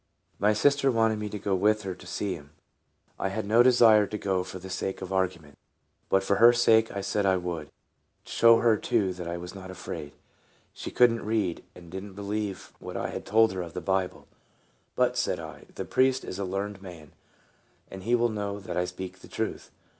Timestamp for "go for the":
4.17-4.67